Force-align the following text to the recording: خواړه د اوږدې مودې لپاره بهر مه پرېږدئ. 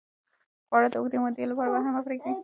خواړه 0.67 0.87
د 0.91 0.95
اوږدې 0.99 1.17
مودې 1.21 1.45
لپاره 1.51 1.71
بهر 1.73 1.91
مه 1.95 2.01
پرېږدئ. 2.05 2.33